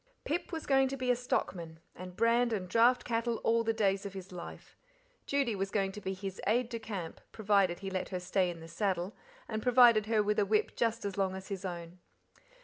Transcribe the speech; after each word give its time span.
Pip 0.25 0.51
was 0.51 0.65
going 0.65 0.87
to 0.87 0.97
be 0.97 1.11
a 1.11 1.15
stockman, 1.15 1.79
and 1.95 2.15
brand 2.15 2.51
and 2.53 2.67
draft 2.67 3.05
cattle 3.05 3.35
all 3.43 3.63
the 3.63 3.71
days 3.71 4.03
of 4.03 4.13
his 4.15 4.31
life. 4.31 4.75
Judy 5.27 5.55
was 5.55 5.69
going 5.69 5.91
to 5.91 6.01
be 6.01 6.13
his 6.15 6.41
"aide 6.47 6.69
de 6.69 6.79
camp", 6.79 7.21
provided 7.31 7.81
he 7.81 7.91
let 7.91 8.09
her 8.09 8.19
stay 8.19 8.49
in 8.49 8.61
the 8.61 8.67
saddle, 8.67 9.15
and 9.47 9.61
provided 9.61 10.07
her 10.07 10.23
with 10.23 10.39
a 10.39 10.43
whip 10.47 10.75
just 10.75 11.05
as 11.05 11.19
long 11.19 11.35
as 11.35 11.49
his 11.49 11.63
own. 11.63 11.99